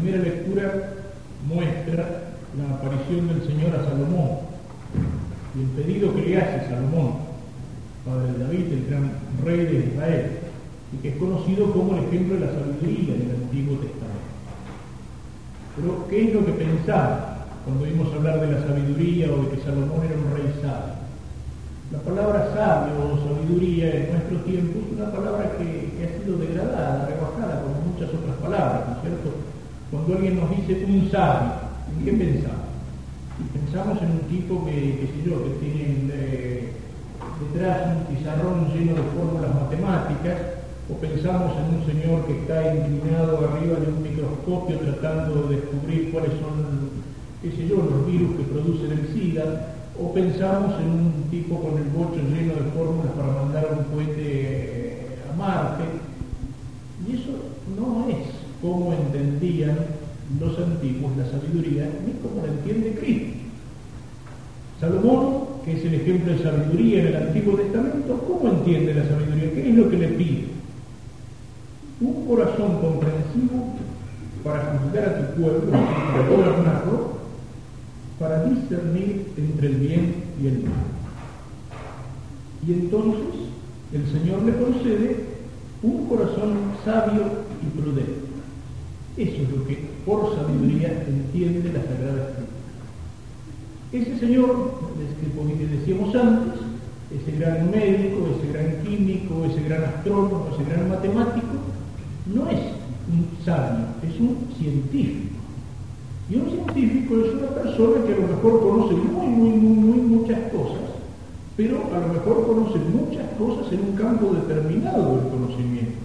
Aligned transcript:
primera 0.00 0.22
lectura 0.22 0.72
muestra 1.46 2.32
la 2.56 2.74
aparición 2.74 3.28
del 3.28 3.42
Señor 3.46 3.76
a 3.76 3.84
Salomón 3.84 4.48
y 5.54 5.60
el 5.60 5.68
pedido 5.76 6.14
que 6.14 6.22
le 6.22 6.40
hace 6.40 6.68
Salomón, 6.68 7.12
padre 8.04 8.32
de 8.32 8.44
David, 8.44 8.72
el 8.72 8.86
gran 8.88 9.12
rey 9.44 9.66
de 9.66 9.92
Israel, 9.92 10.26
y 10.92 10.96
que 11.02 11.08
es 11.10 11.16
conocido 11.16 11.72
como 11.72 11.96
el 11.96 12.04
ejemplo 12.04 12.34
de 12.34 12.46
la 12.46 12.52
sabiduría 12.52 13.14
del 13.14 13.36
Antiguo 13.44 13.76
Testamento. 13.76 14.30
Pero, 15.76 16.08
¿qué 16.08 16.28
es 16.28 16.34
lo 16.34 16.46
que 16.46 16.52
pensamos 16.52 17.18
cuando 17.64 17.84
oímos 17.84 18.14
hablar 18.14 18.40
de 18.40 18.52
la 18.52 18.66
sabiduría 18.66 19.30
o 19.32 19.42
de 19.42 19.48
que 19.50 19.62
Salomón 19.62 20.00
era 20.06 20.16
un 20.16 20.32
rey 20.34 20.54
sabio? 20.62 20.96
La 21.92 21.98
palabra 21.98 22.54
sabio 22.54 22.94
o 23.04 23.18
sabiduría 23.18 23.90
en 23.90 24.12
nuestro 24.12 24.38
tiempo 24.46 24.78
es 24.78 24.96
una 24.96 25.10
palabra 25.12 25.50
que, 25.58 25.90
ha 26.00 26.24
sido 26.24 26.38
degradada, 26.38 27.06
rebajada, 27.06 27.62
como 27.62 27.90
muchas 27.90 28.08
otras 28.14 28.36
palabras, 28.36 28.88
¿no 28.88 28.94
es 28.94 29.00
cierto? 29.02 29.49
Cuando 29.90 30.14
alguien 30.14 30.36
nos 30.36 30.50
dice 30.50 30.84
un 30.86 31.10
sabio, 31.10 31.52
¿en 31.98 32.04
qué 32.04 32.12
pensamos? 32.12 32.60
pensamos 33.52 34.02
en 34.02 34.10
un 34.10 34.20
tipo 34.28 34.64
que, 34.64 34.72
qué 34.72 35.06
sé 35.06 35.30
yo, 35.30 35.42
que 35.42 35.50
tiene 35.64 36.10
eh, 36.12 36.72
detrás 37.40 37.96
un 37.96 38.14
pizarrón 38.14 38.68
lleno 38.74 38.94
de 38.94 39.02
fórmulas 39.14 39.54
matemáticas, 39.54 40.38
o 40.90 40.94
pensamos 40.94 41.52
en 41.56 41.78
un 41.78 41.86
señor 41.86 42.26
que 42.26 42.38
está 42.40 42.74
inclinado 42.74 43.38
arriba 43.38 43.78
de 43.78 43.92
un 43.92 44.02
microscopio 44.02 44.78
tratando 44.78 45.48
de 45.48 45.56
descubrir 45.56 46.10
cuáles 46.12 46.32
son, 46.32 46.90
qué 47.42 47.50
sé 47.50 47.68
yo, 47.68 47.76
los 47.76 48.06
virus 48.06 48.36
que 48.36 48.42
producen 48.44 48.92
el 48.92 49.08
SIDA, 49.14 49.74
o 49.98 50.12
pensamos 50.12 50.74
en 50.80 50.90
un 50.90 51.12
tipo 51.30 51.60
con 51.60 51.78
el 51.78 51.88
bocho 51.90 52.20
lleno 52.30 52.54
de 52.54 52.70
fórmulas 52.74 53.12
para 53.12 53.42
mandar 53.42 53.66
un 53.76 53.84
cohete 53.94 54.16
eh, 54.18 55.18
a 55.30 55.36
Marte. 55.36 55.84
Y 57.06 57.14
eso 57.14 57.30
no 57.76 58.08
es 58.08 58.28
como 58.62 58.92
entendían 58.92 59.76
los 60.38 60.58
antiguos 60.58 61.16
la 61.16 61.26
sabiduría, 61.26 61.90
ni 62.06 62.12
como 62.20 62.46
la 62.46 62.52
entiende 62.52 62.98
Cristo. 63.00 63.40
Salomón, 64.80 65.44
que 65.64 65.72
es 65.72 65.84
el 65.84 65.94
ejemplo 65.94 66.32
de 66.32 66.42
sabiduría 66.42 67.00
en 67.00 67.06
el 67.08 67.16
Antiguo 67.16 67.56
Testamento, 67.56 68.24
¿cómo 68.26 68.50
entiende 68.50 68.94
la 68.94 69.06
sabiduría? 69.06 69.52
¿Qué 69.52 69.68
es 69.68 69.74
lo 69.74 69.90
que 69.90 69.98
le 69.98 70.08
pide? 70.08 70.44
Un 72.00 72.26
corazón 72.26 72.80
comprensivo 72.80 73.74
para 74.42 74.78
juzgar 74.78 75.04
a 75.04 75.18
tu 75.18 75.42
pueblo, 75.42 75.70
para 75.70 76.28
gobernarlo, 76.28 77.12
para 78.18 78.44
discernir 78.44 79.26
entre 79.36 79.66
el 79.66 79.76
bien 79.76 80.14
y 80.42 80.46
el 80.46 80.62
mal. 80.62 81.00
Y 82.66 82.72
entonces 82.72 83.50
el 83.92 84.06
Señor 84.06 84.42
le 84.44 84.56
concede 84.56 85.24
un 85.82 86.06
corazón 86.06 86.56
sabio 86.84 87.22
y 87.62 87.78
prudente. 87.78 88.30
Eso 89.16 89.42
es 89.42 89.50
lo 89.50 89.66
que 89.66 89.89
por 90.04 90.34
sabiduría 90.34 91.04
entiende 91.06 91.72
la 91.72 91.82
Sagrada 91.82 92.30
Escritura. 92.30 92.60
Ese 93.92 94.18
Señor, 94.18 94.80
que 95.58 95.66
decíamos 95.66 96.14
antes, 96.14 96.60
ese 97.10 97.38
gran 97.38 97.70
médico, 97.70 98.28
ese 98.38 98.52
gran 98.52 98.82
químico, 98.84 99.44
ese 99.44 99.62
gran 99.68 99.84
astrónomo, 99.84 100.48
ese 100.54 100.70
gran 100.70 100.88
matemático, 100.88 101.58
no 102.32 102.48
es 102.48 102.60
un 103.10 103.26
sabio, 103.44 103.86
es 104.02 104.20
un 104.20 104.36
científico. 104.58 105.34
Y 106.30 106.36
un 106.36 106.50
científico 106.50 107.14
es 107.24 107.34
una 107.34 107.48
persona 107.48 108.06
que 108.06 108.14
a 108.14 108.16
lo 108.16 108.28
mejor 108.28 108.60
conoce 108.60 108.94
muy, 108.94 109.26
muy, 109.26 109.50
muy, 109.50 109.76
muy 109.76 110.18
muchas 110.18 110.38
cosas, 110.52 110.94
pero 111.56 111.82
a 111.92 111.98
lo 111.98 112.12
mejor 112.14 112.46
conoce 112.46 112.78
muchas 112.78 113.26
cosas 113.36 113.72
en 113.72 113.80
un 113.80 113.96
campo 113.96 114.32
determinado 114.32 115.16
del 115.16 115.28
conocimiento. 115.28 115.98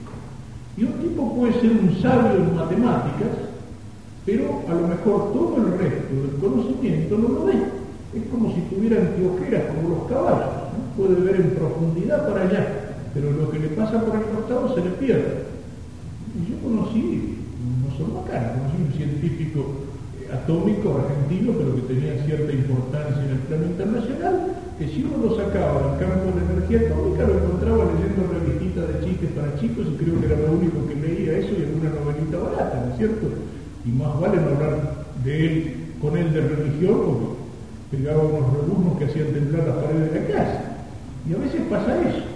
Y 0.78 0.84
un 0.84 0.94
tipo 0.94 1.36
puede 1.36 1.54
ser 1.62 1.72
un 1.72 2.02
sabio 2.02 2.42
en 2.42 2.56
matemáticas, 2.56 3.55
pero 4.26 4.64
a 4.68 4.73
lo 4.73 4.88
mejor 4.88 5.34
todo 5.34 5.58
el 5.58 5.78
resto 5.78 6.09
del 6.09 6.42
conocimiento 6.42 7.18
no 7.18 7.30
lo 7.30 7.45
ve. 7.45 7.54
Es 8.16 8.23
como 8.32 8.54
si 8.56 8.62
tuviera 8.73 8.98
antiojeras, 8.98 9.76
como 9.76 9.90
los 9.90 10.08
caballos. 10.10 10.66
Puede 10.98 11.16
ver 11.22 11.36
en 11.36 11.52
profundidad 11.52 12.27
para 12.27 12.44
allá, 12.44 12.95
pero 13.14 13.32
lo 13.32 13.52
que 13.52 13.60
le 13.60 13.67
pasa 13.70 14.02
por 14.02 14.16
el 14.16 14.26
costado 14.26 14.73
se 14.73 14.82
le 14.82 14.92
pierde. 14.98 15.45
Y 16.33 16.52
yo 16.52 16.58
conocí, 16.64 17.38
no 17.83 17.95
solo 17.95 18.22
acá, 18.22 18.55
conocí 18.55 18.82
un 18.82 18.94
científico 18.98 19.86
atómico 20.33 20.98
argentino, 20.98 21.54
pero 21.54 21.76
que 21.76 21.94
tenía 21.94 22.26
cierta 22.26 22.52
importancia 22.52 23.23
en 23.23 23.30
el 23.30 23.44
plano 23.45 23.66
internacional, 23.66 24.36
que 24.80 24.88
si 24.88 25.04
uno 25.04 25.30
lo 25.30 25.36
sacaba 25.38 25.86
del 25.86 25.99
campo 25.99 26.33
de 26.33 26.42
energía 26.44 26.89
atómica 26.89 27.28
lo 27.28 27.38
encontraba 27.38 27.86
leyendo 27.94 28.26
revistitas 28.33 28.89
de 28.89 29.05
chistes 29.05 29.30
para 29.38 29.55
chicos 29.60 29.86
y 29.86 29.95
creo 30.02 30.20
que 30.20 30.26
era 30.26 30.39
lo 30.39 30.58
único 30.58 30.82
que 30.88 30.95
leía 30.95 31.38
eso 31.38 31.54
y 31.54 31.64
alguna 31.64 31.94
novelita 31.94 32.39
barata, 32.39 32.83
¿no 32.83 32.92
es 32.92 32.98
cierto? 32.98 33.28
Y 33.86 33.90
más 33.90 34.20
vale 34.20 34.38
no 34.38 34.50
hablar 34.50 35.06
de 35.23 35.46
él, 35.46 35.76
con 36.02 36.18
él 36.18 36.34
de 36.34 36.42
religión, 36.42 36.98
porque 37.04 37.98
pegaba 37.98 38.23
unos 38.23 38.54
rebuznos 38.54 38.98
que 38.98 39.06
hacían 39.06 39.34
temblar 39.34 39.68
las 39.68 39.78
paredes 39.78 40.14
de 40.14 40.20
la 40.20 40.28
casa. 40.28 40.62
Y 41.30 41.34
a 41.34 41.38
veces 41.38 41.62
pasa 41.70 42.02
eso 42.02 42.36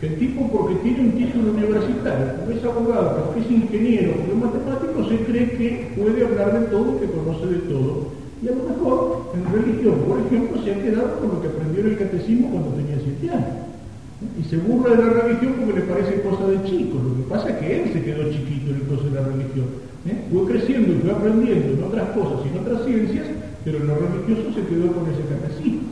que 0.00 0.06
el 0.06 0.16
tipo 0.16 0.48
porque 0.48 0.76
tiene 0.76 1.00
un 1.00 1.12
título 1.12 1.52
universitario, 1.52 2.32
porque 2.40 2.58
es 2.58 2.64
abogado, 2.64 3.24
porque 3.24 3.40
es 3.40 3.50
ingeniero, 3.50 4.12
porque 4.16 4.32
es 4.32 4.38
matemático, 4.38 5.08
se 5.08 5.16
cree 5.28 5.50
que 5.50 5.92
puede 5.94 6.24
hablar 6.24 6.58
de 6.58 6.66
todo, 6.68 6.98
que 6.98 7.06
conoce 7.06 7.46
de 7.46 7.58
todo. 7.68 8.08
Y 8.40 8.48
a 8.48 8.52
lo 8.52 8.64
mejor 8.64 9.32
en 9.36 9.44
religión, 9.52 9.94
por 10.08 10.18
ejemplo, 10.24 10.62
se 10.64 10.72
ha 10.72 10.82
quedado 10.82 11.20
con 11.20 11.28
lo 11.28 11.42
que 11.42 11.48
aprendió 11.48 11.84
en 11.84 11.90
el 11.92 11.98
catecismo 11.98 12.48
cuando 12.48 12.80
tenía 12.80 12.96
siete 12.96 13.28
años. 13.28 13.68
Y 14.40 14.42
se 14.48 14.56
burla 14.56 14.96
de 14.96 15.04
la 15.04 15.12
religión 15.20 15.52
porque 15.60 15.80
le 15.80 15.86
parece 15.86 16.22
cosa 16.22 16.48
de 16.48 16.64
chico. 16.64 16.96
Lo 16.96 17.16
que 17.20 17.28
pasa 17.28 17.50
es 17.50 17.56
que 17.56 17.82
él 17.82 17.92
se 17.92 18.02
quedó 18.02 18.24
chiquito 18.32 18.72
en 18.72 18.80
el 18.80 18.88
de 18.88 19.20
la 19.20 19.26
religión. 19.28 19.68
¿Eh? 20.06 20.24
Fue 20.32 20.46
creciendo 20.46 20.92
y 20.94 20.98
fue 20.98 21.12
aprendiendo 21.12 21.74
en 21.74 21.84
otras 21.84 22.10
cosas 22.10 22.40
y 22.44 22.48
en 22.48 22.62
otras 22.62 22.84
ciencias, 22.84 23.26
pero 23.64 23.78
en 23.78 23.86
lo 23.86 23.94
religioso 23.96 24.54
se 24.54 24.66
quedó 24.66 24.92
con 24.92 25.04
ese 25.10 25.22
catecismo. 25.28 25.90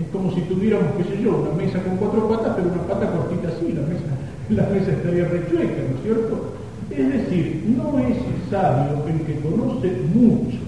Es 0.00 0.08
como 0.12 0.34
si 0.34 0.42
tuviéramos, 0.42 0.96
qué 0.96 1.04
sé 1.04 1.22
yo, 1.22 1.36
una 1.36 1.54
mesa 1.54 1.82
con 1.82 1.96
cuatro 1.96 2.28
patas, 2.28 2.54
pero 2.56 2.68
una 2.68 2.82
pata 2.82 3.12
cortita 3.12 3.48
así, 3.48 3.72
la 3.72 3.82
mesa, 3.82 4.12
la 4.50 4.68
mesa 4.68 4.92
estaría 4.92 5.28
rechueca, 5.28 5.80
¿no 5.88 5.96
es 5.96 6.02
cierto? 6.02 6.52
Es 6.90 7.12
decir, 7.12 7.64
no 7.76 7.98
es 7.98 8.16
sabio 8.50 9.04
el 9.08 9.20
que 9.22 9.40
conoce 9.40 9.92
mucho 10.12 10.58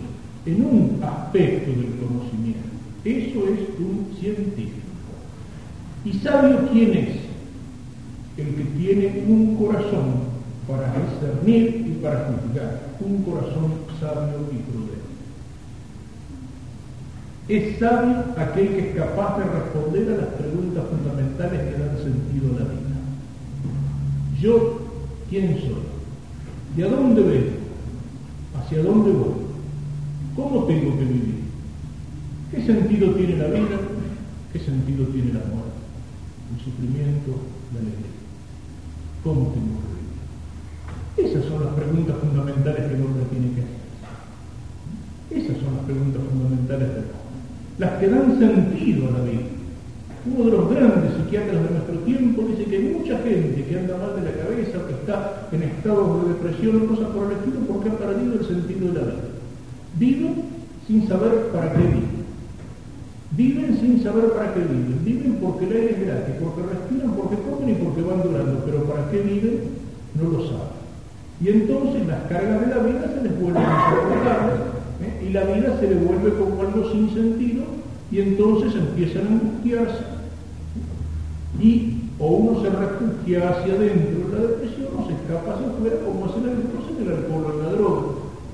en 0.47 0.65
un 0.65 1.01
aspecto 1.03 1.71
del 1.71 1.93
conocimiento. 2.01 2.69
Eso 3.05 3.45
es 3.53 3.61
un 3.79 4.17
científico. 4.19 4.81
¿Y 6.05 6.13
sabio 6.15 6.69
quién 6.73 6.93
es? 6.93 7.09
El 8.37 8.55
que 8.55 8.65
tiene 8.79 9.25
un 9.29 9.57
corazón 9.57 10.24
para 10.67 10.95
discernir 10.95 11.87
y 11.87 12.03
para 12.03 12.27
juzgar, 12.27 12.97
un 13.01 13.23
corazón 13.23 13.73
sabio 14.01 14.49
y 14.51 14.57
prudente. 14.57 15.05
Es 17.49 17.79
sabio 17.79 18.25
aquel 18.39 18.69
que 18.69 18.91
es 18.91 18.97
capaz 18.97 19.39
de 19.39 19.45
responder 19.45 20.15
a 20.15 20.23
las 20.23 20.35
preguntas 20.35 20.85
fundamentales 20.89 21.61
que 21.61 21.79
dan 21.79 21.99
sentido 21.99 22.57
a 22.57 22.61
la 22.61 22.65
vida. 22.65 22.97
Yo, 24.41 24.79
¿quién 25.29 25.59
soy? 25.61 25.85
¿De 26.77 26.89
dónde 26.89 27.21
vengo? 27.21 27.57
¿Hacia 28.59 28.83
dónde 28.83 29.11
voy? 29.11 29.35
¿Cómo 30.35 30.65
tengo 30.65 30.99
que 30.99 31.05
vivir? 31.05 31.45
¿Qué 32.51 32.65
sentido 32.65 33.15
tiene 33.15 33.37
la 33.37 33.49
vida? 33.49 33.79
¿Qué 34.53 34.59
sentido 34.59 35.07
tiene 35.09 35.35
la 35.35 35.41
muerte? 35.41 35.85
El 36.57 36.65
sufrimiento, 36.65 37.33
la 37.75 37.81
alegría. 37.81 38.15
¿Cómo 39.23 39.53
tengo 39.53 39.84
son 41.55 41.65
las 41.65 41.75
preguntas 41.75 42.17
fundamentales 42.19 42.83
que 42.91 42.95
el 42.95 43.03
hombre 43.03 43.25
tiene 43.31 43.49
que 43.55 43.63
hacer. 43.63 43.81
Esas 45.31 45.57
son 45.63 45.75
las 45.79 45.85
preguntas 45.87 46.23
fundamentales 46.29 46.89
del 46.91 47.05
hombre 47.07 47.25
las 47.79 47.99
que 47.99 48.09
dan 48.09 48.39
sentido 48.39 49.09
a 49.09 49.19
la 49.19 49.25
vida. 49.25 49.43
Uno 50.27 50.45
de 50.45 50.51
los 50.53 50.71
grandes 50.71 51.13
psiquiatras 51.15 51.63
de 51.63 51.71
nuestro 51.71 51.99
tiempo 52.07 52.43
dice 52.49 52.65
que 52.65 52.77
hay 52.77 52.95
mucha 52.97 53.19
gente 53.19 53.65
que 53.65 53.79
anda 53.79 53.99
mal 53.99 54.17
de 54.17 54.31
la 54.31 54.37
cabeza, 54.37 54.87
que 54.87 54.95
está 54.95 55.49
en 55.53 55.63
estado 55.65 56.23
de 56.23 56.29
depresión 56.35 56.83
o 56.83 56.87
cosas 56.87 57.09
por 57.09 57.27
el 57.27 57.39
estilo 57.39 57.61
porque 57.69 57.91
ha 57.91 57.99
perdido 57.99 58.41
el 58.41 58.47
sentido 58.47 58.89
de 58.89 58.95
la 58.95 59.07
vida. 59.07 59.29
Viven 59.99 60.35
sin 60.87 61.09
saber 61.09 61.51
para 61.53 61.73
qué 61.73 61.79
viven. 61.79 62.25
Viven 63.33 63.79
sin 63.81 64.03
saber 64.03 64.33
para 64.33 64.55
qué 64.55 64.61
viven. 64.61 65.05
Viven 65.05 65.39
porque 65.43 65.67
el 65.67 65.73
aire 65.73 65.91
es 65.91 66.07
gratis, 66.07 66.35
porque 66.41 66.63
respiran, 66.63 67.13
porque 67.17 67.37
comen 67.43 67.71
y 67.71 67.75
porque 67.75 68.03
van 68.03 68.23
durando, 68.23 68.63
pero 68.65 68.85
para 68.85 69.11
qué 69.11 69.19
viven. 69.21 69.84
Y 71.43 71.49
entonces 71.49 72.07
las 72.07 72.23
cargas 72.29 72.61
de 72.61 72.75
la 72.75 72.83
vida 72.83 73.13
se 73.15 73.23
les 73.23 73.41
vuelven 73.41 73.63
insoportables 73.63 74.75
y 75.23 75.31
la 75.31 75.45
vida 75.45 75.77
se 75.81 75.89
le 75.89 75.97
vuelve 75.97 76.35
como 76.39 76.61
algo 76.61 76.91
sin 76.93 77.13
sentido 77.13 77.65
y 78.11 78.21
entonces 78.21 78.75
empiezan 78.75 79.27
a 79.27 79.31
angustiarse 79.31 80.05
y 81.61 82.01
o 82.19 82.27
uno 82.27 82.63
se 82.63 82.71
refugia 82.71 83.51
hacia 83.51 83.75
adentro 83.75 84.29
de 84.29 84.33
la 84.33 84.47
depresión 84.49 84.89
o 84.97 85.07
se 85.07 85.15
escapa 85.15 85.55
hacia 85.55 85.67
afuera 85.67 85.97
como 86.05 86.27
hacen 86.27 86.45
en 86.45 87.07
el 87.07 87.17
alcohol 87.17 87.47
o 87.51 87.63
la 87.63 87.71
droga. 87.71 88.03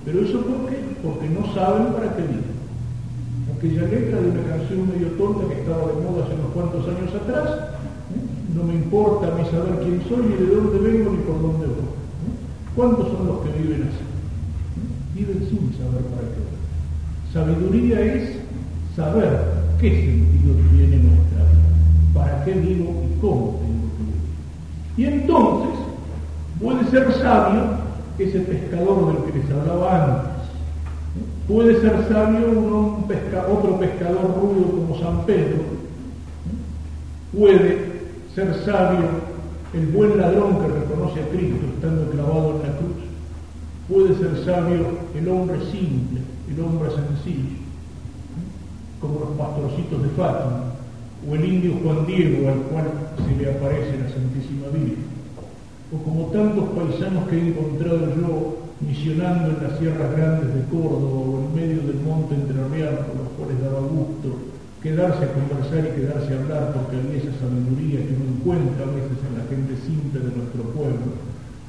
Pero 0.04 0.20
eso 0.20 0.40
por 0.40 0.70
qué? 0.70 0.80
Porque 1.02 1.28
no 1.28 1.54
saben 1.54 1.92
para 1.92 2.16
qué 2.16 2.22
viven. 2.22 2.60
Aquella 3.54 3.82
letra 3.82 4.20
de 4.20 4.30
una 4.30 4.44
canción 4.48 4.88
medio 4.88 5.08
tonta 5.20 5.46
que 5.48 5.60
estaba 5.60 5.92
de 5.92 6.00
moda 6.00 6.24
hace 6.24 6.34
unos 6.34 6.52
cuantos 6.54 6.88
años 6.88 7.12
atrás, 7.12 7.76
¿eh? 8.16 8.56
no 8.56 8.64
me 8.64 8.74
importa 8.74 9.34
mí 9.36 9.44
saber 9.50 9.84
quién 9.84 10.00
soy, 10.08 10.24
ni 10.24 10.36
de 10.40 10.54
dónde 10.54 10.78
vengo, 10.78 11.12
ni 11.12 11.18
por 11.18 11.42
dónde 11.42 11.66
voy. 11.66 11.99
¿Cuántos 12.80 13.08
son 13.08 13.26
los 13.26 13.40
que 13.40 13.58
viven 13.58 13.82
así? 13.82 14.04
Viven 15.14 15.46
sin 15.50 15.70
saber 15.76 16.02
para 16.02 16.28
qué. 16.32 16.40
Sabiduría 17.30 18.00
es 18.00 18.36
saber 18.96 19.38
qué 19.78 19.90
sentido 19.90 20.54
tiene 20.70 20.96
nuestra 20.96 21.44
vida, 21.44 22.14
para 22.14 22.42
qué 22.42 22.54
vivo 22.54 23.04
y 23.04 23.20
cómo 23.20 23.60
tengo 23.60 23.84
que 23.92 24.02
vivir. 24.06 24.22
Y 24.96 25.04
entonces 25.04 25.78
puede 26.58 26.90
ser 26.90 27.12
sabio 27.20 27.64
ese 28.18 28.40
pescador 28.40 29.12
del 29.12 29.24
que 29.30 29.38
les 29.40 29.50
hablaba 29.50 30.04
antes. 30.04 30.30
Puede 31.48 31.82
ser 31.82 32.08
sabio 32.08 32.48
otro 32.48 33.78
pescador 33.78 34.40
rubio 34.40 34.70
como 34.70 34.98
San 34.98 35.26
Pedro. 35.26 35.64
Puede 37.36 37.76
ser 38.34 38.54
sabio 38.64 39.04
el 39.72 39.86
buen 39.86 40.18
ladrón 40.18 40.58
que 40.58 40.66
reconoce 40.66 41.20
a 41.20 41.28
Cristo 41.28 41.66
estando 41.74 42.10
clavado 42.10 42.56
en 42.56 42.62
la 42.62 42.76
cruz. 42.78 42.98
Puede 43.88 44.18
ser 44.18 44.44
sabio 44.44 44.86
el 45.14 45.28
hombre 45.28 45.58
simple, 45.70 46.20
el 46.50 46.60
hombre 46.60 46.90
sencillo, 46.90 47.56
como 49.00 49.20
los 49.20 49.30
pastorcitos 49.38 50.02
de 50.02 50.08
Fátima, 50.10 50.74
o 51.28 51.34
el 51.34 51.44
indio 51.44 51.74
Juan 51.82 52.06
Diego 52.06 52.48
al 52.48 52.60
cual 52.62 52.86
se 53.16 53.36
le 53.36 53.50
aparece 53.50 53.98
la 53.98 54.08
Santísima 54.10 54.66
Virgen, 54.72 55.04
o 55.92 56.02
como 56.02 56.26
tantos 56.26 56.68
paisanos 56.70 57.28
que 57.28 57.36
he 57.36 57.48
encontrado 57.48 58.14
yo 58.16 58.56
misionando 58.80 59.50
en 59.50 59.62
las 59.62 59.78
sierras 59.78 60.16
grandes 60.16 60.54
de 60.54 60.64
Córdoba 60.64 61.20
o 61.20 61.38
en 61.40 61.54
medio 61.54 61.82
del 61.82 62.00
monte 62.00 62.34
entrerriano, 62.34 62.98
con 63.06 63.18
los 63.18 63.28
cuales 63.38 63.62
daba 63.62 63.80
gusto 63.80 64.49
quedarse 64.82 65.24
a 65.24 65.32
conversar 65.36 65.84
y 65.84 66.00
quedarse 66.00 66.32
a 66.32 66.40
hablar, 66.40 66.72
porque 66.72 66.96
había 66.96 67.20
esa 67.20 67.36
sabiduría 67.36 68.00
que 68.00 68.16
uno 68.16 68.32
encuentra 68.32 68.88
a 68.88 68.96
veces 68.96 69.20
en 69.28 69.34
la 69.36 69.44
gente 69.44 69.76
simple 69.84 70.24
de 70.24 70.32
nuestro 70.32 70.62
pueblo, 70.72 71.20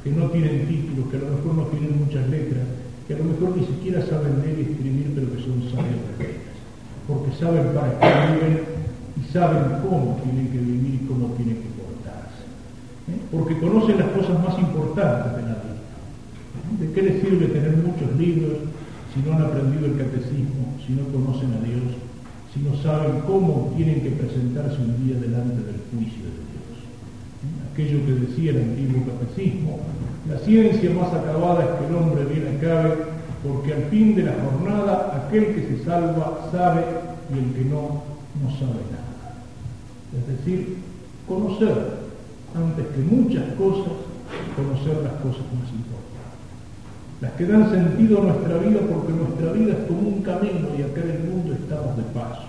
que 0.03 0.11
no 0.15 0.31
tienen 0.31 0.67
títulos, 0.67 1.11
que 1.11 1.19
a 1.19 1.27
lo 1.27 1.35
mejor 1.35 1.53
no 1.59 1.65
tienen 1.75 1.99
muchas 1.99 2.23
letras, 2.31 2.63
que 3.07 3.13
a 3.13 3.19
lo 3.19 3.27
mejor 3.35 3.57
ni 3.59 3.67
siquiera 3.67 3.99
saben 4.07 4.39
leer 4.39 4.63
y 4.63 4.71
escribir, 4.71 5.11
pero 5.11 5.27
que 5.27 5.43
son 5.43 5.59
sabios 5.67 5.99
de 6.07 6.23
letras, 6.23 6.55
porque 7.03 7.35
saben 7.35 7.75
para 7.75 7.99
qué 7.99 8.07
viven 8.31 8.55
y 9.19 9.23
saben 9.27 9.83
cómo 9.83 10.15
tienen 10.23 10.47
que 10.47 10.61
vivir 10.63 11.03
y 11.03 11.05
cómo 11.05 11.35
tienen 11.35 11.59
que 11.59 11.71
portarse, 11.75 12.47
¿eh? 13.11 13.19
porque 13.27 13.59
conocen 13.59 13.99
las 13.99 14.15
cosas 14.15 14.39
más 14.39 14.55
importantes 14.55 15.35
de 15.35 15.43
la 15.51 15.59
vida. 15.59 15.83
¿De 16.79 16.87
qué 16.95 17.01
les 17.03 17.19
sirve 17.19 17.51
tener 17.51 17.75
muchos 17.75 18.07
libros 18.15 18.71
si 19.11 19.19
no 19.19 19.35
han 19.35 19.43
aprendido 19.43 19.85
el 19.91 19.99
catecismo, 19.99 20.79
si 20.87 20.95
no 20.95 21.03
conocen 21.11 21.51
a 21.59 21.59
Dios? 21.59 22.10
Si 22.53 22.59
no 22.59 22.75
saben 22.81 23.21
cómo 23.25 23.71
tienen 23.75 24.01
que 24.01 24.11
presentarse 24.11 24.77
un 24.81 25.05
día 25.05 25.15
delante 25.15 25.63
del 25.63 25.79
juicio 25.91 26.23
de 26.27 26.41
Dios. 26.51 26.75
Aquello 27.71 28.05
que 28.05 28.25
decía 28.25 28.51
el 28.51 28.57
antiguo 28.57 29.05
catecismo, 29.05 29.79
la 30.29 30.37
ciencia 30.39 30.89
más 30.91 31.13
acabada 31.13 31.63
es 31.63 31.69
que 31.79 31.87
el 31.87 31.95
hombre 31.95 32.25
bien 32.25 32.57
acabe, 32.57 32.95
porque 33.41 33.73
al 33.73 33.83
fin 33.85 34.15
de 34.15 34.23
la 34.23 34.33
jornada 34.43 35.25
aquel 35.25 35.55
que 35.55 35.67
se 35.67 35.85
salva 35.85 36.49
sabe 36.51 36.83
y 37.33 37.39
el 37.39 37.53
que 37.53 37.65
no, 37.69 38.03
no 38.41 38.49
sabe 38.59 38.83
nada. 38.91 39.39
Es 40.17 40.27
decir, 40.27 40.77
conocer, 41.27 42.01
antes 42.53 42.85
que 42.87 43.01
muchas 43.01 43.45
cosas, 43.53 43.93
conocer 44.55 44.97
las 45.03 45.13
cosas 45.23 45.45
más 45.55 45.71
importantes 45.71 46.00
las 47.21 47.31
que 47.33 47.45
dan 47.45 47.69
sentido 47.69 48.19
a 48.19 48.25
nuestra 48.25 48.57
vida 48.57 48.79
porque 48.91 49.13
nuestra 49.13 49.53
vida 49.53 49.73
es 49.73 49.87
como 49.87 50.09
un 50.09 50.21
camino 50.23 50.69
y 50.75 50.81
acá 50.81 51.01
en 51.01 51.11
el 51.11 51.19
mundo 51.29 51.53
estamos 51.53 51.95
de 51.95 52.03
paso. 52.17 52.41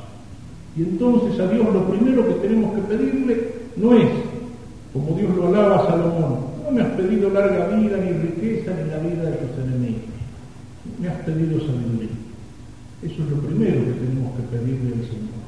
Y 0.75 0.83
entonces 0.83 1.39
a 1.39 1.47
Dios 1.49 1.67
lo 1.73 1.85
primero 1.85 2.27
que 2.27 2.35
tenemos 2.47 2.75
que 2.75 2.81
pedirle 2.81 3.53
no 3.77 3.95
es, 3.95 4.09
como 4.95 5.15
Dios 5.15 5.37
lo 5.37 5.49
alaba 5.49 5.77
a 5.77 5.87
Salomón, 5.87 6.39
no 6.65 6.71
me 6.71 6.81
has 6.81 6.89
pedido 6.93 7.29
larga 7.29 7.67
vida, 7.69 7.99
ni 7.99 8.13
riqueza, 8.13 8.73
ni 8.73 8.91
la 8.91 8.99
vida 8.99 9.25
de 9.25 9.37
tus 9.37 9.59
enemigos. 9.63 10.09
Me 10.99 11.09
has 11.09 11.21
pedido 11.21 11.61
sabiduría. 11.61 12.17
Eso 13.03 13.23
es 13.23 13.31
lo 13.31 13.37
primero 13.45 13.85
que 13.85 13.93
tenemos 13.93 14.33
que 14.37 14.57
pedirle 14.57 14.95
al 14.95 15.05
Señor. 15.05 15.43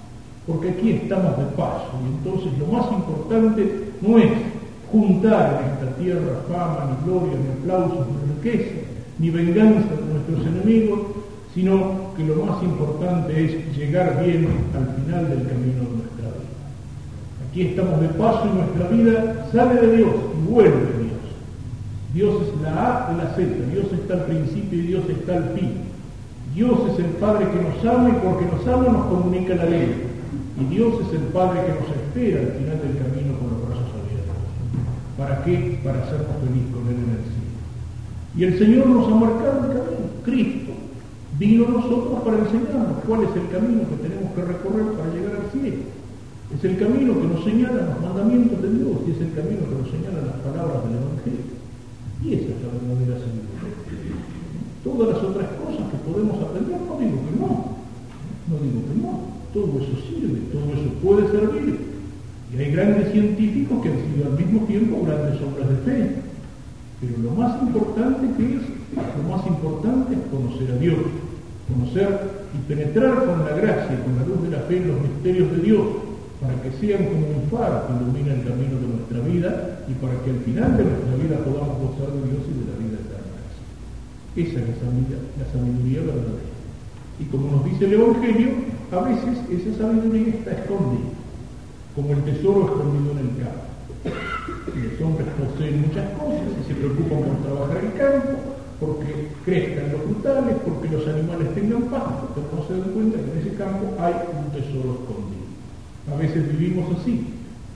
Porque 0.47 0.69
aquí 0.71 0.91
estamos 0.91 1.39
de 1.39 1.45
paso 1.57 1.93
y 2.05 2.13
entonces 2.13 2.59
lo 2.59 2.67
más 2.67 2.93
importante 2.93 3.89
no 4.03 4.19
es 4.19 4.33
juntar 4.93 5.63
en 5.63 5.73
esta 5.73 5.97
tierra 5.97 6.43
fama, 6.47 6.91
ni 6.91 7.11
gloria, 7.11 7.39
ni 7.41 7.63
aplausos, 7.63 8.07
ni 8.07 8.51
riqueza, 8.51 8.94
ni 9.19 9.31
venganza 9.31 9.89
de 9.95 10.13
nuestros 10.13 10.47
enemigos, 10.47 11.01
sino 11.55 12.15
que 12.17 12.25
lo 12.25 12.45
más 12.45 12.63
importante 12.63 13.45
es 13.45 13.77
llegar 13.77 14.25
bien 14.25 14.49
al 14.75 14.95
final 14.97 15.29
del 15.31 15.47
camino 15.47 15.83
de 15.85 15.97
nuestra 16.03 16.29
vida. 16.35 16.55
Aquí 17.49 17.63
estamos 17.63 18.01
de 18.01 18.09
paso 18.09 18.49
y 18.51 18.57
nuestra 18.59 18.89
vida 18.89 19.47
sale 19.53 19.81
de 19.81 19.97
Dios 19.99 20.15
y 20.37 20.51
vuelve 20.51 20.71
de 20.71 20.99
Dios. 21.05 21.15
Dios 22.13 22.43
es 22.43 22.63
la 22.63 23.09
A 23.09 23.13
y 23.13 23.17
la 23.17 23.35
Z, 23.35 23.43
Dios 23.73 23.87
está 23.93 24.15
al 24.15 24.25
principio 24.27 24.79
y 24.79 24.87
Dios 24.87 25.05
está 25.09 25.37
al 25.37 25.51
fin. 25.51 25.71
Dios 26.55 26.79
es 26.93 26.99
el 27.01 27.11
Padre 27.19 27.47
que 27.51 27.63
nos 27.63 27.95
ama 27.95 28.11
y 28.11 28.25
porque 28.25 28.47
nos 28.47 28.67
ama 28.67 28.93
nos 28.93 29.07
comunica 29.07 29.55
la 29.57 29.65
ley. 29.65 29.93
Y 30.61 30.65
Dios 30.73 30.95
es 31.07 31.15
el 31.15 31.27
Padre 31.35 31.63
que 31.67 31.73
nos 31.73 31.91
espera 31.91 32.41
al 32.41 32.53
final 32.53 32.79
del 32.79 32.99
camino 32.99 33.39
con 33.39 33.51
los 33.51 33.67
brazos 33.67 33.91
abiertos. 33.91 34.39
¿Para 35.19 35.43
qué? 35.43 35.81
Para 35.83 36.03
hacernos 36.03 36.37
feliz 36.47 36.67
con 36.71 36.87
Él 36.87 36.95
en 36.95 37.11
el 37.11 37.23
cielo. 37.27 37.44
Y 38.37 38.45
el 38.45 38.59
Señor 38.59 38.87
nos 38.87 39.07
ha 39.07 39.15
marcado 39.15 39.59
el 39.65 39.79
camino. 39.79 40.05
Cristo 40.25 40.73
vino 41.39 41.67
a 41.67 41.71
nosotros 41.71 42.23
para 42.25 42.39
enseñarnos 42.39 43.05
cuál 43.07 43.23
es 43.25 43.31
el 43.37 43.49
camino 43.51 43.83
que 43.91 44.09
tenemos 44.09 44.33
que 44.35 44.43
recorrer 44.43 44.87
para 44.95 45.13
llegar 45.15 45.35
al 45.39 45.51
cielo. 45.51 45.83
Es 46.55 46.63
el 46.65 46.79
camino 46.79 47.21
que 47.21 47.27
nos 47.27 47.45
señalan 47.45 47.91
los 47.91 48.01
mandamientos 48.01 48.63
de 48.63 48.71
Dios 48.75 48.97
y 49.07 49.11
es 49.11 49.21
el 49.21 49.33
camino 49.35 49.67
que 49.67 49.79
nos 49.79 49.91
señalan 49.91 50.27
las 50.27 50.41
palabras 50.43 50.83
del 50.87 50.99
Evangelio. 50.99 51.55
Y 52.23 52.27
esa 52.35 52.51
es 52.55 52.61
la 52.63 52.71
verdadera 52.75 53.17
sabiduría. 53.23 54.19
Todas 54.83 55.07
las 55.15 55.21
otras 55.25 55.49
cosas 55.59 55.85
que 55.91 55.99
podemos 56.07 56.37
aprender, 56.43 56.79
no 56.79 56.95
digo 57.01 57.19
que 57.25 57.35
no, 57.39 57.51
no 58.51 58.55
digo 58.61 58.81
que 58.87 58.97
no, 59.01 59.13
todo 59.55 59.71
eso 59.81 59.95
sirve, 60.07 60.51
todo 60.53 60.69
eso 60.75 60.91
puede 61.03 61.23
servir. 61.31 61.95
Y 62.53 62.57
hay 62.59 62.71
grandes 62.71 63.11
científicos 63.13 63.83
que 63.83 63.89
han 63.89 63.99
sido 63.99 64.27
al 64.31 64.39
mismo 64.39 64.67
tiempo 64.67 65.03
grandes 65.05 65.41
obras 65.43 65.69
de 65.71 65.77
fe. 65.83 66.25
Pero 67.01 67.19
lo 67.19 67.31
más 67.33 67.61
importante 67.63 68.27
que 68.37 68.57
es, 68.57 68.63
lo 68.95 69.25
más 69.29 69.47
importante 69.47 70.15
es 70.15 70.21
conocer 70.31 70.71
a 70.71 70.79
Dios, 70.79 70.99
conocer 71.69 72.09
y 72.55 72.59
penetrar 72.69 73.27
con 73.27 73.45
la 73.45 73.57
gracia, 73.57 73.99
con 74.05 74.17
la 74.17 74.27
luz 74.27 74.43
de 74.43 74.51
la 74.51 74.63
fe 74.65 74.77
en 74.79 74.89
los 74.89 75.01
misterios 75.01 75.51
de 75.51 75.59
Dios, 75.63 75.87
para 76.41 76.55
que 76.63 76.71
sean 76.79 77.05
como 77.07 77.27
un 77.27 77.43
faro 77.51 77.87
que 77.87 77.93
ilumina 77.99 78.35
el 78.35 78.45
camino 78.47 78.77
de 78.79 78.89
nuestra 78.95 79.21
vida 79.21 79.51
y 79.89 79.95
para 79.95 80.15
que 80.23 80.31
al 80.31 80.41
final 80.45 80.77
de 80.77 80.85
nuestra 80.85 81.15
vida 81.19 81.37
podamos 81.43 81.79
gozar 81.83 82.13
de 82.15 82.23
Dios 82.31 82.43
y 82.47 82.55
de 82.63 82.67
la 82.71 82.77
vida 82.79 82.99
eterna. 83.03 83.39
Esa 84.37 84.59
es 84.63 84.69
la 84.71 85.47
sabiduría, 85.51 86.01
verdadera. 86.01 86.53
Y 87.19 87.25
como 87.27 87.51
nos 87.51 87.65
dice 87.65 87.87
el 87.87 87.93
Evangelio, 87.95 88.49
a 88.91 89.01
veces 89.03 89.39
esa 89.51 89.79
sabiduría 89.79 90.35
está 90.35 90.53
escondida, 90.53 91.11
como 91.95 92.13
el 92.13 92.23
tesoro 92.25 92.67
escondido 92.67 93.13
en 93.13 93.19
el 93.19 93.33
campo 93.39 93.75
los 94.05 95.01
hombres 95.01 95.27
poseen 95.39 95.83
muchas 95.83 96.11
cosas 96.19 96.34
y 96.34 96.34
se 96.67 96.75
preocupan 96.75 97.23
por 97.25 97.37
trabajar 97.45 97.79
el 97.85 97.93
campo, 97.95 98.39
porque 98.81 99.29
crezcan 99.45 99.93
los 99.93 100.03
frutales, 100.03 100.57
porque 100.65 100.89
los 100.89 101.07
animales 101.09 101.55
tengan 101.55 101.83
pasto, 101.93 102.29
pero 102.35 102.49
no 102.53 102.61
se 102.67 102.73
dan 102.73 102.91
cuenta 102.93 103.19
que 103.19 103.31
en 103.33 103.39
ese 103.39 103.55
campo 103.57 103.85
hay 104.01 104.15
un 104.33 104.51
tesoro 104.53 104.99
escondido. 105.01 105.45
A 106.13 106.17
veces 106.17 106.49
vivimos 106.49 106.85
así, 107.01 107.27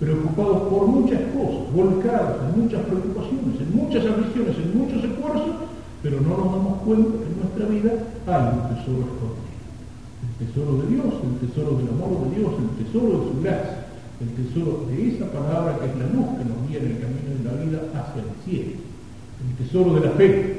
preocupados 0.00 0.68
por 0.68 0.86
muchas 0.86 1.20
cosas, 1.32 1.72
volcados 1.72 2.36
en 2.44 2.62
muchas 2.62 2.82
preocupaciones, 2.84 3.60
en 3.60 3.70
muchas 3.76 4.04
ambiciones, 4.06 4.56
en 4.56 4.78
muchos 4.78 5.04
esfuerzos, 5.04 5.54
pero 6.02 6.20
no 6.20 6.36
nos 6.36 6.52
damos 6.52 6.82
cuenta 6.82 7.12
que 7.18 7.28
en 7.28 7.38
nuestra 7.40 7.64
vida 7.66 7.92
hay 8.26 8.44
un 8.52 8.62
tesoro 8.72 9.00
escondido. 9.04 9.48
El 10.18 10.46
tesoro 10.46 10.72
de 10.80 10.86
Dios, 10.88 11.12
el 11.24 11.48
tesoro 11.48 11.70
del 11.76 11.88
amor 11.88 12.10
de 12.24 12.36
Dios, 12.36 12.52
el 12.58 12.84
tesoro 12.84 13.06
de 13.08 13.24
su 13.28 13.42
gracia 13.42 13.87
el 14.20 14.30
tesoro 14.34 14.86
de 14.90 15.14
esa 15.14 15.30
palabra 15.30 15.78
que 15.78 15.86
es 15.86 15.96
la 15.96 16.10
luz 16.10 16.26
que 16.38 16.44
nos 16.44 16.58
guía 16.66 16.78
en 16.80 16.90
el 16.90 16.98
camino 16.98 17.30
de 17.38 17.44
la 17.46 17.54
vida 17.62 17.78
hacia 17.94 18.22
el 18.22 18.34
cielo, 18.44 18.72
el 19.46 19.64
tesoro 19.64 19.94
de 19.94 20.00
la 20.00 20.10
fe, 20.12 20.58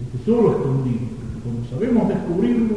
el 0.00 0.18
tesoro 0.18 0.58
escondido, 0.58 1.06
porque 1.14 1.38
cuando 1.44 1.70
sabemos 1.70 2.08
descubrirlo, 2.08 2.76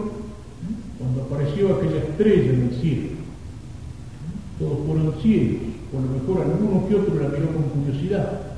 cuando 0.99 1.23
apareció 1.23 1.75
aquella 1.75 1.97
estrella 1.97 2.53
en 2.53 2.61
el 2.61 2.75
cielo, 2.79 3.09
todos 4.59 4.85
fueron 4.85 5.13
ciegos, 5.21 5.61
o 5.89 5.97
a 5.97 6.01
lo 6.01 6.09
mejor 6.13 6.45
alguno 6.45 6.87
que 6.87 6.95
otro 6.95 7.15
la 7.15 7.29
miró 7.29 7.47
con 7.49 7.63
curiosidad, 7.73 8.53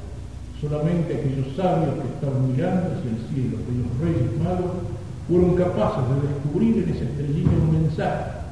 solamente 0.59 1.15
aquellos 1.15 1.55
sabios 1.55 1.95
que 2.03 2.07
estaban 2.19 2.51
mirando 2.51 3.00
hacia 3.00 3.12
el 3.15 3.21
cielo, 3.31 3.63
aquellos 3.63 3.95
reyes 4.03 4.27
magos, 4.43 4.91
fueron 5.29 5.55
capaces 5.55 6.03
de 6.03 6.27
descubrir 6.27 6.83
en 6.83 6.89
esa 6.93 7.05
estrellita 7.05 7.50
un 7.50 7.81
mensaje 7.81 8.45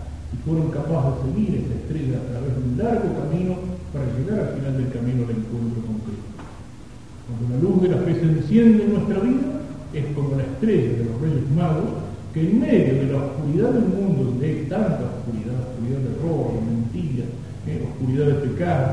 fueron 0.45 0.71
capaces 0.71 1.23
de 1.23 1.31
seguir 1.31 1.51
esta 1.61 1.75
estrella 1.75 2.17
a 2.17 2.29
través 2.31 2.51
de 2.57 2.61
un 2.63 2.73
largo 2.77 3.09
camino 3.21 3.53
para 3.93 4.09
llegar 4.17 4.39
al 4.39 4.51
final 4.57 4.73
del 4.77 4.89
camino 4.89 5.19
al 5.23 5.33
encuentro 5.37 5.79
con 5.85 5.97
Cristo. 6.03 6.33
Cuando 7.29 7.43
la 7.53 7.57
luz 7.61 7.75
de 7.81 7.89
la 7.93 7.99
fe 8.03 8.11
se 8.15 8.27
enciende 8.27 8.83
en 8.83 8.93
nuestra 8.93 9.19
vida, 9.19 9.47
es 9.93 10.05
como 10.15 10.35
la 10.35 10.43
estrella 10.43 10.97
de 10.97 11.05
los 11.05 11.21
Reyes 11.21 11.47
Magos, 11.55 11.91
que 12.33 12.41
en 12.41 12.59
medio 12.59 12.93
de 12.97 13.07
la 13.13 13.17
oscuridad 13.29 13.71
del 13.77 13.87
mundo, 13.93 14.23
donde 14.33 14.45
hay 14.49 14.65
tanta 14.65 15.05
oscuridad, 15.05 15.69
oscuridad 15.69 16.01
de 16.01 16.11
error, 16.17 16.43
de 16.49 16.61
mentira, 16.65 17.25
eh, 17.69 17.87
oscuridad 17.93 18.25
de 18.25 18.37
pecado, 18.49 18.85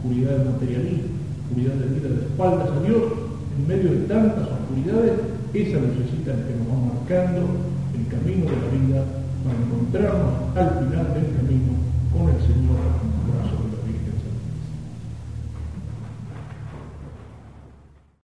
oscuridad 0.00 0.32
de 0.32 0.44
materialismo, 0.50 1.12
oscuridad 1.44 1.74
de 1.76 1.86
vida 1.92 2.08
de 2.08 2.20
espaldas 2.24 2.70
a 2.72 2.80
Dios, 2.80 3.02
en 3.52 3.62
medio 3.68 3.90
de 3.92 4.00
tantas 4.08 4.48
oscuridades, 4.48 5.12
esa 5.52 5.76
lucecita 5.76 6.32
que 6.32 6.56
nos 6.56 6.66
va 6.72 6.94
marcando 6.96 7.40
el 7.92 8.04
camino 8.08 8.44
de 8.48 8.56
la 8.56 8.68
vida 8.72 9.25
para 9.46 9.58
encontrarnos 9.58 10.56
al 10.56 10.70
final 10.84 11.14
del 11.14 11.36
camino 11.36 11.72
este 11.72 12.18
con 12.18 12.28
el 12.28 12.40
Señor. 12.42 13.15